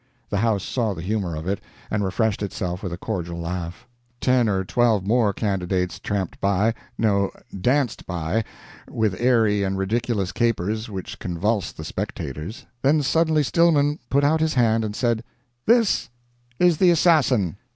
The 0.31 0.39
house 0.39 0.63
saw 0.63 0.95
the 0.95 1.03
humor 1.03 1.35
if 1.37 1.45
it, 1.45 1.61
and 1.91 2.03
refreshed 2.03 2.41
itself 2.41 2.81
with 2.81 2.91
a 2.91 2.97
cordial 2.97 3.37
laugh. 3.39 3.87
Ten 4.19 4.49
or 4.49 4.65
twelve 4.65 5.05
more 5.05 5.31
candidates 5.31 5.99
tramped 5.99 6.41
by 6.41 6.73
no, 6.97 7.29
danced 7.55 8.07
by, 8.07 8.43
with 8.89 9.13
airy 9.21 9.61
and 9.61 9.77
ridiculous 9.77 10.31
capers 10.31 10.89
which 10.89 11.19
convulsed 11.19 11.77
the 11.77 11.85
spectators 11.85 12.65
then 12.81 13.03
suddenly 13.03 13.43
Stillman 13.43 13.99
put 14.09 14.23
out 14.23 14.39
his 14.41 14.55
hand 14.55 14.83
and 14.83 14.95
said, 14.95 15.23
"This 15.67 16.09
is 16.57 16.77
the 16.79 16.89
assassin!" 16.89 17.57